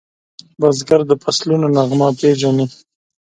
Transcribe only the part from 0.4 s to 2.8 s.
بزګر د فصلونو نغمه پیژني